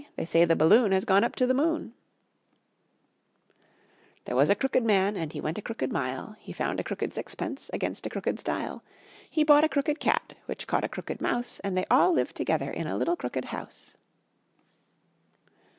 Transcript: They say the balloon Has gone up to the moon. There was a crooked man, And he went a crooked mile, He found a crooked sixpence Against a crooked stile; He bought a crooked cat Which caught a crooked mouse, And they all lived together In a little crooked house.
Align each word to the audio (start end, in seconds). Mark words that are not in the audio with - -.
They 0.15 0.25
say 0.25 0.45
the 0.45 0.55
balloon 0.55 0.93
Has 0.93 1.05
gone 1.05 1.23
up 1.23 1.35
to 1.35 1.45
the 1.45 1.53
moon. 1.53 1.93
There 4.25 4.35
was 4.35 4.49
a 4.49 4.55
crooked 4.55 4.83
man, 4.83 5.15
And 5.15 5.31
he 5.31 5.39
went 5.39 5.59
a 5.59 5.61
crooked 5.61 5.91
mile, 5.91 6.35
He 6.39 6.53
found 6.53 6.79
a 6.79 6.83
crooked 6.83 7.13
sixpence 7.13 7.69
Against 7.71 8.07
a 8.07 8.09
crooked 8.09 8.39
stile; 8.39 8.83
He 9.29 9.43
bought 9.43 9.63
a 9.63 9.69
crooked 9.69 9.99
cat 9.99 10.33
Which 10.47 10.65
caught 10.65 10.83
a 10.83 10.89
crooked 10.89 11.21
mouse, 11.21 11.59
And 11.59 11.77
they 11.77 11.85
all 11.91 12.13
lived 12.13 12.35
together 12.35 12.71
In 12.71 12.87
a 12.87 12.97
little 12.97 13.15
crooked 13.15 13.45
house. 13.45 13.95